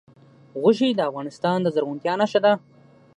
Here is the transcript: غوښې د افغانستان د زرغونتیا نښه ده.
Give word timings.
غوښې 0.61 0.89
د 0.95 1.01
افغانستان 1.09 1.57
د 1.61 1.67
زرغونتیا 1.75 2.13
نښه 2.21 2.39
ده. 2.45 2.53